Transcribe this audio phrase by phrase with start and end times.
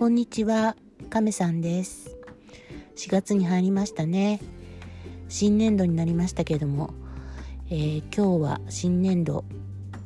[0.00, 0.76] こんにちは、
[1.10, 2.16] 亀さんです。
[2.96, 4.40] 4月に入りましたね。
[5.28, 6.94] 新年度になりましたけれども、
[7.68, 9.44] えー今日は新年度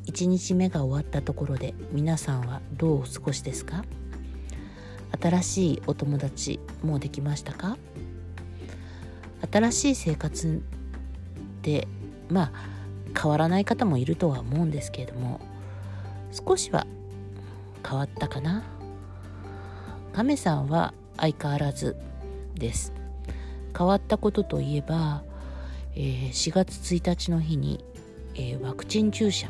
[0.06, 3.84] 1日目が終わったところで皆さんはどうお過ごしですか？
[5.22, 7.78] 新しいお友達もうできましたか？
[9.48, 10.60] 新しい生活
[11.58, 11.86] って
[12.28, 12.52] まあ
[13.16, 15.40] 変わらない方もいるとは思うんですけれども
[16.32, 16.84] 少しは
[17.88, 18.64] 変わったかな？
[20.14, 21.96] 亀さんは相変わらず
[22.54, 22.92] です。
[23.76, 25.24] 変わったことといえば、
[25.96, 27.84] えー4月1日の日に、
[28.36, 29.48] えーワクチン注射、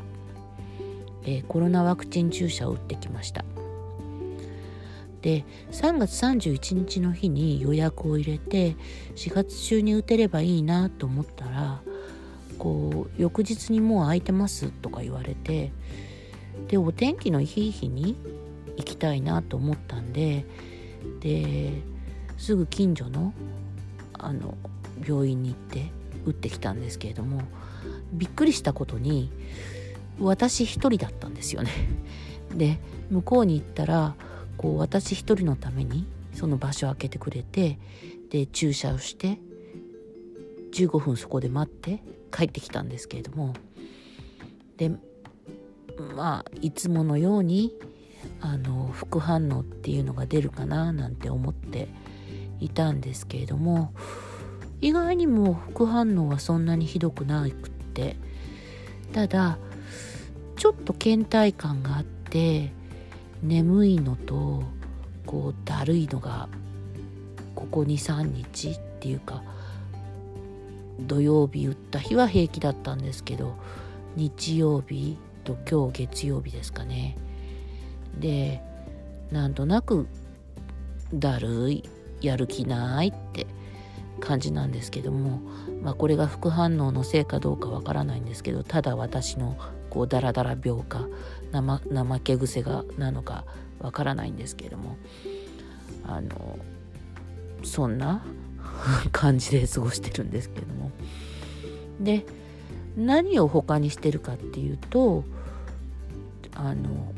[1.24, 3.44] えーコロナワクチン注射を打ってきました。
[5.20, 8.74] で3月31日の日に予約を入れて
[9.16, 11.80] 4月中に打てればいいなと思ったら
[12.58, 15.72] こう翌日にもう空いてますとか言われて
[16.68, 18.16] でお天気のいい日に
[18.76, 20.44] 行きたいなと思ったんで
[21.20, 21.72] で
[22.38, 23.32] すぐ近所の
[24.18, 24.56] あの
[25.06, 25.90] 病院に行って
[26.24, 27.42] 打ってきたんですけれども
[28.12, 29.30] びっくりしたことに
[30.18, 31.70] 私一人だったんですよね。
[32.56, 32.78] で
[33.10, 34.14] 向こうに行ったら
[34.56, 37.78] こう私一人のためにその場所を開けてくれて
[38.30, 39.38] で注射をして
[40.72, 43.54] 15分そこで待って帰ってきたんですけれども
[44.76, 44.90] で
[46.16, 47.74] まあいつものように
[48.44, 51.88] あの副反応っていうのが出るかななんて思って
[52.60, 53.94] いたんですけれども
[54.82, 58.16] 意外にも副反応はそんなにひどくなくって
[59.14, 59.56] ただ
[60.56, 62.70] ちょっと倦怠感があって
[63.42, 64.62] 眠いのと
[65.24, 66.50] こうだるいのが
[67.54, 69.42] ここ23日っていうか
[71.00, 73.56] 土曜日打った日は平気だったんですけど
[74.16, 77.16] 日曜日と今日月曜日ですかね。
[78.20, 78.60] で
[79.30, 80.06] なんとなく
[81.12, 81.84] だるい
[82.20, 83.46] やる気ないって
[84.20, 85.40] 感じなんですけども、
[85.82, 89.56] まあ、これが副反応のせいかどうかわからないんですけどただ私の
[89.90, 91.06] こうダラダラ病か
[91.52, 93.44] 怠け癖がなのか
[93.80, 94.96] わからないんですけども
[96.06, 96.58] あの
[97.62, 98.24] そんな
[99.12, 100.90] 感じで過ごしてるんですけども。
[102.00, 102.26] で
[102.96, 105.24] 何を他にしてるかっていうと
[106.54, 107.12] あの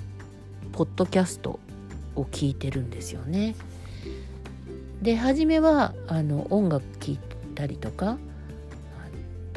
[0.76, 1.58] ポッドキャスト
[2.16, 3.56] を聞いてるんですよね。
[5.00, 7.18] で初めはあの音楽聴い
[7.54, 8.18] たりとか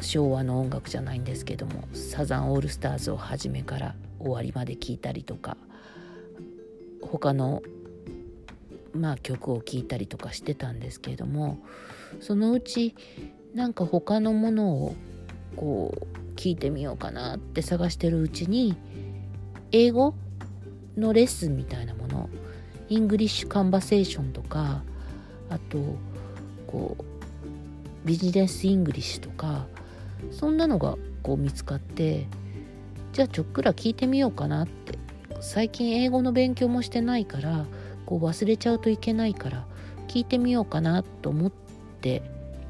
[0.00, 5.58] 昭和の音楽じゃないんですけどもサザンオールスターズを初めから終わりまで聴いたりとか
[7.02, 7.62] 他の
[8.94, 11.58] まあ曲を聴いたりとかしてたんですけれども
[12.20, 12.94] そのうち
[13.54, 14.96] なんか他のものを
[15.56, 18.74] こう聞いてみようかなって探してるうちに
[19.72, 20.14] 英語
[20.96, 22.28] のレッスンみたいなもの
[22.88, 24.82] English conversation とか
[25.48, 25.78] あと
[26.66, 27.04] こう
[28.06, 29.66] ビジネスイングリッシュとか
[30.30, 32.26] そんなのがこう見つかって
[33.12, 34.98] じゃあちょっくら聞いてみようかなって
[35.40, 37.66] 最近英語の勉強もしてないから
[38.06, 39.66] こう忘れちゃうといけないから
[40.08, 41.52] 聞いてみようかなと思っ
[42.00, 42.22] て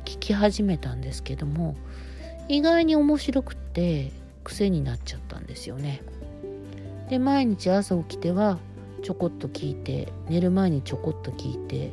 [0.05, 1.77] 聞き始めたんですけども
[2.49, 4.13] 意外に面白くて
[4.45, 6.03] 癖になっちゃったんですよね。
[7.11, 8.59] で毎日朝起きては
[9.03, 11.93] ちょこっと聞いて寝る前にちょこっと聞いて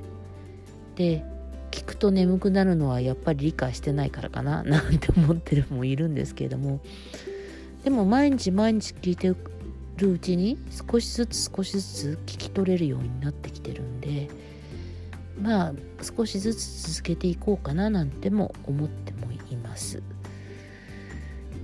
[0.96, 1.26] で
[1.72, 6.80] 聞くと眠くなるのはやっぱり理解してないからかな なんて思ってるもいるんですけれども。
[7.84, 9.34] でも毎日毎日聞いて
[9.96, 10.58] るうちに
[10.92, 14.28] 少しずつ少しずつ聞き取れるようになってきてるんで
[15.42, 20.04] まあ少しずつ続けていこうかななんても思ってもいます。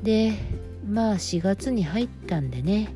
[0.02, 0.34] で
[0.88, 2.94] まあ4月に入ったんでね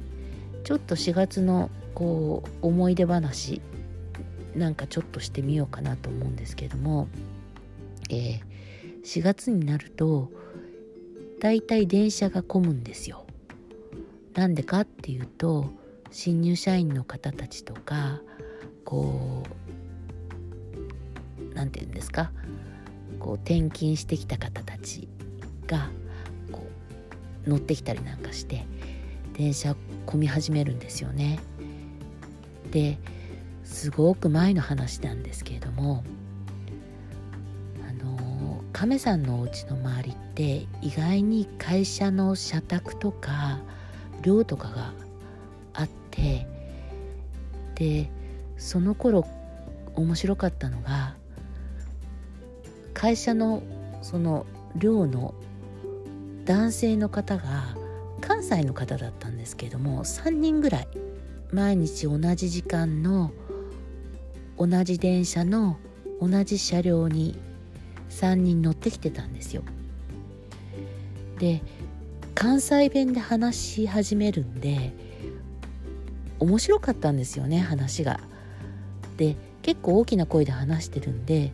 [0.67, 3.61] ちょっと4月のこう思い出話
[4.53, 7.07] なんかちょっとしてみようかなと思うんですけども、
[8.09, 8.47] えー
[9.05, 10.29] 4月になると
[11.39, 13.25] だいたい電車が混むんですよ。
[14.33, 15.69] なんでかっていうと
[16.11, 18.21] 新入社員の方たちとか
[18.83, 19.43] こ
[21.49, 22.33] うなんて言うんですか
[23.17, 25.07] こう転勤してきた方たち
[25.67, 25.89] が
[26.51, 26.67] こ
[27.45, 28.65] う乗ってきたりなんかして
[29.37, 29.73] 電車
[30.07, 31.39] 混み始めるんですよね。
[32.71, 32.97] で
[33.63, 36.03] すごく前の話なんですけれども
[37.87, 43.59] あの亀さんのお家の周りって意外に会社の社宅とか
[44.21, 44.93] 寮とかが
[45.73, 46.47] あって
[47.75, 48.09] で
[48.57, 49.27] その頃
[49.95, 51.15] 面白かったのが
[52.93, 53.61] 会社の
[54.01, 54.45] その
[54.75, 55.33] 寮の
[56.45, 57.76] 男性の方が
[58.27, 60.87] 関西の方だったんですけれども3人ぐらい
[61.53, 63.31] 毎日同じ時間の
[64.57, 65.77] 同じ電車の
[66.19, 67.39] 同じ車両に
[68.09, 69.63] 3人乗ってきてたんですよ。
[71.39, 71.61] で
[72.35, 74.93] 関西弁で話し始めるんで
[76.39, 78.19] 面白かったんですよね話が。
[79.15, 81.53] で結構大きな声で話してるんで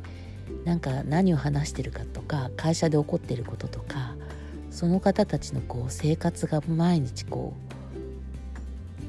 [0.66, 4.13] なんか何を話してるかとか会社で起こってることとか
[4.74, 7.54] その方たちのこう生活が毎日こ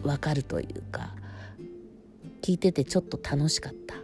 [0.05, 1.15] う分かるというか
[2.43, 3.95] 聞いててちょっと楽しかった。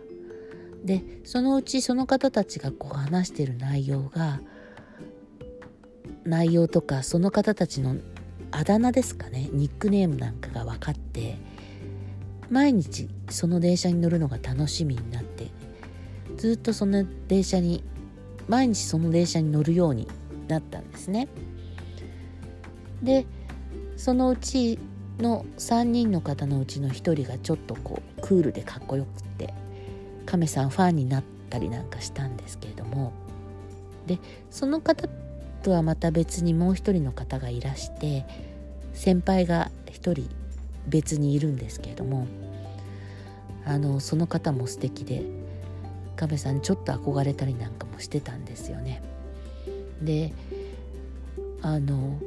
[0.82, 4.40] でそのうちその方たちがこう話してる内容が
[6.24, 7.96] 内容とかその方たちの
[8.50, 11.36] あだ名ですかねニックネームなんかが分かって
[12.48, 15.48] 毎日その電車に乗るのが楽しみになって
[16.38, 17.84] ずっとその電車に
[18.48, 20.08] 毎日その電車に乗るように
[20.50, 21.28] なったんですね。
[23.02, 23.26] で
[23.96, 24.78] そのうち
[25.18, 29.52] の3人の方のうちの1人がちょっとこうクールでかっこよくって
[30.26, 33.12] 亀さんファンになったりなんかしたんですけれども
[34.06, 34.18] で
[34.50, 35.08] その方
[35.62, 38.24] とはまた別にもう一人の方がいらして
[38.94, 40.28] 先輩が一人
[40.88, 42.26] 別にいるんですけれども
[43.66, 45.22] あのその方も素敵で
[46.16, 49.02] 亀さんちょっと憧れたりなんかもしてたんですよね。
[50.02, 50.32] で
[51.62, 52.18] あの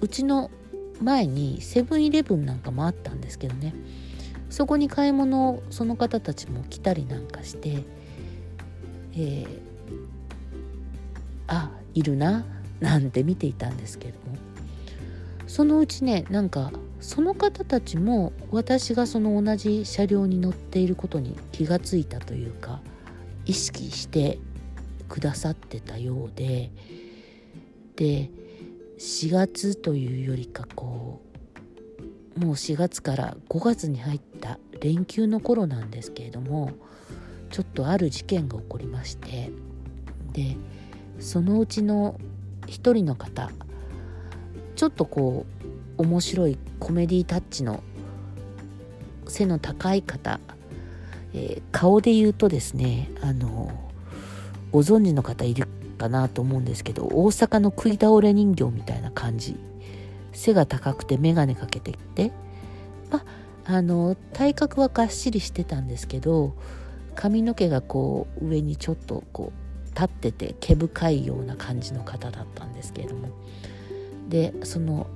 [0.00, 0.50] うちの
[1.00, 3.74] 前にセブンイレブンなんかもあったんですけどね。
[4.48, 7.82] そこに買い物をその方たちも来たりなんかして、
[9.14, 9.46] えー、
[11.48, 12.44] あいるな
[12.80, 14.36] なんて見ていたんですけども。
[15.46, 22.80] そのうちねなんかその方たちも私がその同じ車両に乗っていることに気がついたというか
[23.44, 24.38] 意識して
[25.08, 26.70] くださってたようで
[27.96, 28.30] で
[28.98, 31.20] 4月というよりかこ
[32.36, 36.72] うもう4月から5月に入った連休の頃なんですけれども
[37.50, 39.50] ちょっとある事件が起こりまして
[40.32, 40.56] で
[41.18, 42.20] そのうちの
[42.66, 43.50] 一人の方
[44.74, 45.46] ちょっとこ
[45.98, 47.82] う面白いコメディタッチの
[49.26, 50.40] 背の高い方、
[51.32, 53.85] えー、顔で言うとですねあの
[54.72, 55.66] ご存知の方いる
[55.98, 59.56] かなと思うんですけど大阪の食い倒れ人形みたいな感じ。
[60.32, 62.30] 背が高くて眼鏡かけてきて
[63.10, 63.24] ま
[63.64, 66.54] あの体格はがっしりしてたんですけど
[67.14, 73.30] 髪の毛がこう上にちょっとこう立ってて毛深いような感じの方だったんですけれども。
[74.28, 75.06] でその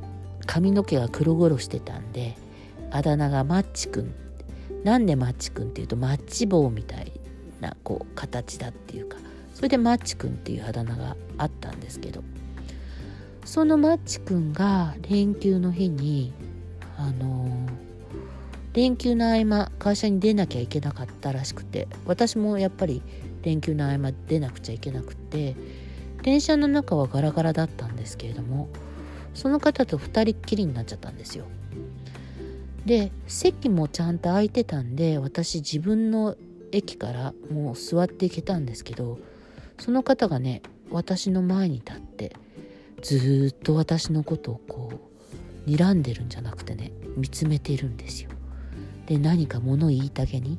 [0.47, 2.37] 髪の毛が黒々してたんで
[2.91, 4.15] あだ名がマッチくん
[4.85, 7.13] なんでマッチくんっていうとマッチ棒みたい
[7.61, 9.19] なこう形だっていうか
[9.61, 12.25] それでマッチくんっていうあだ名があったんですけど
[13.45, 16.33] そのマッチくんが連休の日に
[16.97, 17.67] あの、
[18.73, 23.03] 連休の合間会社に出なきゃいけなかったらしくて私もやっぱり
[23.43, 25.55] 連休の合間出なくちゃいけなくて
[26.23, 28.71] 電車の中はガラガラだったんですけれども
[29.35, 31.45] その方と2人っきりになっちゃったんですよ。
[32.87, 36.35] で席もちゃんと空いてたんで私自分の
[36.73, 39.19] 駅からもう座っていけたんですけど
[39.81, 42.37] その方がね私の前に立って
[43.03, 44.93] ずっと私のことをこ
[45.67, 48.31] う睨んでるんじゃなくてね見つめてるんですよ。
[49.07, 50.59] で何か物言いたげに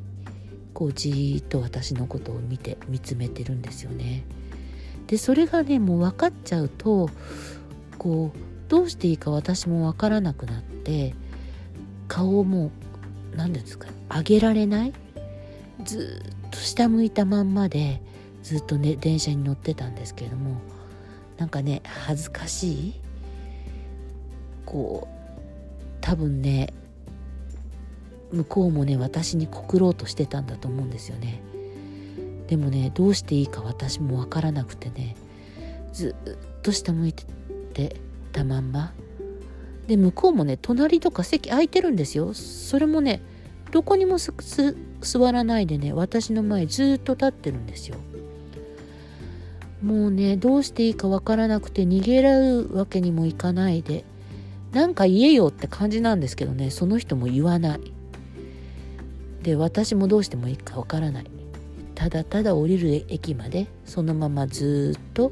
[0.73, 4.25] こうじーっと私のことを見て見つめてるんですよね。
[5.07, 7.09] でそれがねもう分かっちゃうと
[7.97, 11.13] こうどうしていいか私も分からなくなって
[12.07, 12.71] 顔をも
[13.33, 14.93] う何ですか上げられない
[15.83, 18.01] ずっと下向いたまんまで
[18.43, 20.61] ずっとね電車に乗ってたんですけれども
[21.37, 22.93] なんかね恥ずかしい。
[24.65, 25.31] こう
[26.01, 26.73] 多分ね
[28.31, 31.41] 向こうもね私に告ろうとしてたんだと思うんですよね。
[32.47, 35.15] でもねどうしていいか私も分からなくてね
[35.93, 37.25] ずっと下向いて
[37.73, 37.95] て
[38.31, 38.93] たまんま。
[39.87, 42.33] で向こうもね隣とか席空いてるんですよ。
[42.33, 43.21] それもね
[43.71, 47.97] どこにも座らないでね私の前ずっと立ってるんですよ。
[49.81, 54.05] もうねどうしていいかわからなくて逃げられるわけにもいかないで。
[54.71, 57.93] なんか言えよって感じなんですけどねその人も言わない。
[59.43, 61.25] で私もどうしてもいいかわからない。
[61.93, 65.31] ただただ降りる駅までそのままずっと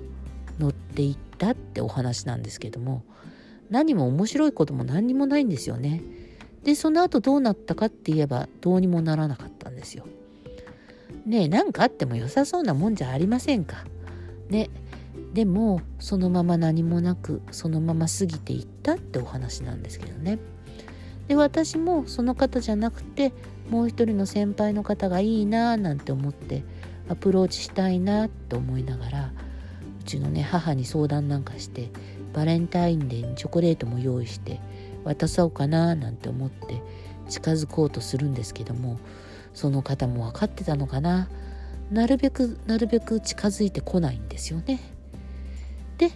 [0.60, 3.04] 乗っていったってお話なんですけども
[3.70, 6.02] 何も面白いことも何にもないんですよね。
[6.64, 10.06] でその後どうなったかって言えばどうにもならなかったんですよ。
[11.26, 13.86] ねえ何かあっても良さそうなもんじゃありませんか。
[14.50, 14.70] ね
[15.34, 20.40] でもそのまま何もなくそのまま過ぎていったってお話なんですけどね。
[21.28, 23.32] で私もその方じゃなくて
[23.70, 26.64] もう一人の先輩の方がいいななんて思って
[27.08, 29.34] アプローチしたいなと思いながら
[30.02, 31.92] うちのね母に相談なんかして
[32.34, 34.60] バレンタインデーにチョコレートも用意して
[35.04, 36.82] 渡そうかななんて思って
[37.30, 39.00] 近づこうとするんですけども
[39.54, 41.30] その方も分かってたのかな
[41.92, 44.80] なるべくなるべく近づいてこないんですよね。
[45.98, 46.12] で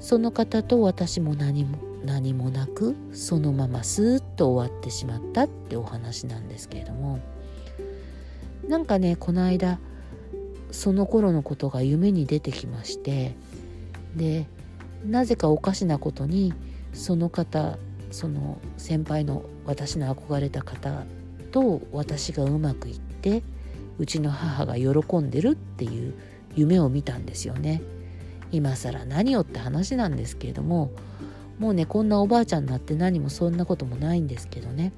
[0.00, 7.20] その方と私も何も何もなくそのままスーッと終わってしまったってお話なんですけれども
[8.68, 9.78] なんかねこの間
[10.70, 13.34] その頃のことが夢に出てきまして
[14.14, 14.46] で
[15.04, 16.54] なぜかおかしなことに
[16.92, 17.78] その方
[18.10, 21.04] その先輩の私の憧れた方
[21.50, 23.42] と私がうまくいって
[23.98, 26.14] うちの母が喜んでるっていう
[26.54, 27.82] 夢を見たんですよね。
[28.52, 30.92] 今更何よって話なんですけれども
[31.58, 34.92] もうねこんなおばあちゃんになって何もそんなこともないんですけどね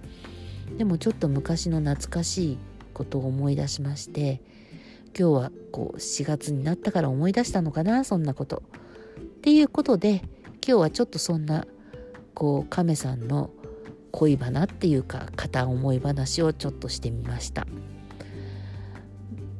[0.77, 2.59] でもちょっと昔の懐かしい
[2.93, 4.43] ことを思い出しまして
[5.19, 8.63] 今日はこう4月になったから思い出したのかなそんなこと。
[9.19, 10.23] っていうことで
[10.67, 11.67] 今日はちょっとそんな
[12.35, 13.51] こう亀さんの
[14.13, 17.67] 恋バナっていうか片思い話をちょっとしてみました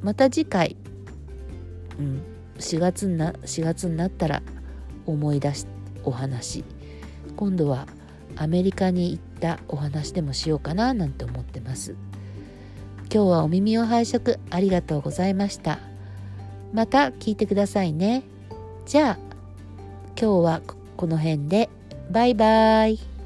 [0.01, 0.77] また次回、
[1.99, 2.21] うん、
[2.57, 4.41] 4月な4月になったら
[5.05, 5.65] 思い出し
[6.03, 6.63] お話。
[7.35, 7.87] 今度は
[8.35, 11.95] アメリカに行ったお話でもしようかななんて思ってます。
[13.11, 15.79] 今日はお耳を拝借ありがとうございました。
[16.73, 18.23] また聞いてくださいね。
[18.85, 19.17] じゃあ
[20.19, 20.61] 今日は
[20.95, 21.69] この辺で
[22.11, 23.18] バイバイ。